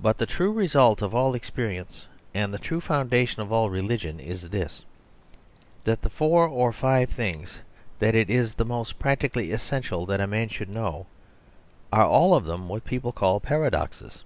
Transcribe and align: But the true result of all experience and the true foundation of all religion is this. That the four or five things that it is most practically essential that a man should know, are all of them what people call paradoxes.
But 0.00 0.16
the 0.16 0.24
true 0.24 0.50
result 0.52 1.02
of 1.02 1.14
all 1.14 1.34
experience 1.34 2.06
and 2.32 2.50
the 2.50 2.56
true 2.58 2.80
foundation 2.80 3.42
of 3.42 3.52
all 3.52 3.68
religion 3.68 4.18
is 4.18 4.48
this. 4.48 4.86
That 5.84 6.00
the 6.00 6.08
four 6.08 6.48
or 6.48 6.72
five 6.72 7.10
things 7.10 7.58
that 7.98 8.14
it 8.14 8.30
is 8.30 8.58
most 8.58 8.98
practically 8.98 9.50
essential 9.52 10.06
that 10.06 10.18
a 10.22 10.26
man 10.26 10.48
should 10.48 10.70
know, 10.70 11.04
are 11.92 12.06
all 12.06 12.32
of 12.34 12.46
them 12.46 12.70
what 12.70 12.86
people 12.86 13.12
call 13.12 13.38
paradoxes. 13.38 14.24